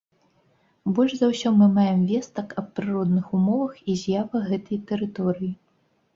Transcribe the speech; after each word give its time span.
Больш 0.99 1.11
за 1.19 1.27
ўсё 1.31 1.51
мы 1.59 1.67
маем 1.75 1.99
вестак 2.13 2.55
аб 2.63 2.73
прыродных 2.81 3.25
умовах 3.41 3.71
і 3.89 4.01
з'явах 4.07 4.51
гэтай 4.51 4.83
тэрыторыі. 4.91 5.55